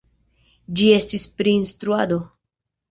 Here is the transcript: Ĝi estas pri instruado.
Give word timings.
Ĝi 0.79 0.89
estas 0.95 1.29
pri 1.39 1.57
instruado. 1.61 2.23